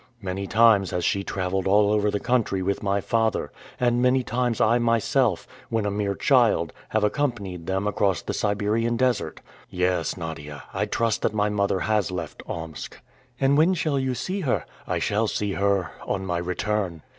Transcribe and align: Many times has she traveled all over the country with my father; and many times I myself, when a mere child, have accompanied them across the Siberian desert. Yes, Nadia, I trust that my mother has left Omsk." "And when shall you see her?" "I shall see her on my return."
Many 0.19 0.47
times 0.47 0.89
has 0.89 1.05
she 1.05 1.23
traveled 1.23 1.67
all 1.67 1.91
over 1.91 2.09
the 2.09 2.19
country 2.19 2.63
with 2.63 2.81
my 2.81 3.01
father; 3.01 3.51
and 3.79 4.01
many 4.01 4.23
times 4.23 4.59
I 4.59 4.79
myself, 4.79 5.45
when 5.69 5.85
a 5.85 5.91
mere 5.91 6.15
child, 6.15 6.73
have 6.89 7.03
accompanied 7.03 7.67
them 7.67 7.85
across 7.85 8.23
the 8.23 8.33
Siberian 8.33 8.97
desert. 8.97 9.41
Yes, 9.69 10.17
Nadia, 10.17 10.63
I 10.73 10.87
trust 10.87 11.21
that 11.21 11.35
my 11.35 11.49
mother 11.49 11.81
has 11.81 12.09
left 12.09 12.41
Omsk." 12.49 12.97
"And 13.39 13.59
when 13.59 13.75
shall 13.75 13.99
you 13.99 14.15
see 14.15 14.39
her?" 14.39 14.65
"I 14.87 14.97
shall 14.97 15.27
see 15.27 15.53
her 15.53 15.91
on 16.07 16.25
my 16.25 16.39
return." 16.39 17.03